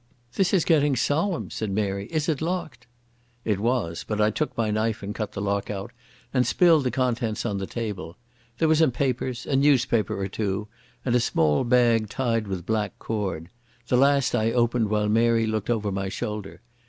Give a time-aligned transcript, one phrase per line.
[0.33, 2.07] "This is getting solemn," said Mary.
[2.07, 2.87] "Is it locked?"
[3.45, 5.91] It was, but I took my knife and cut the lock out
[6.33, 8.17] and spilled the contents on the table.
[8.57, 10.67] There were some papers, a newspaper or two,
[11.05, 13.49] and a small bag tied with black cord.
[13.89, 16.61] The last I opened, while Mary looked over my shoulder.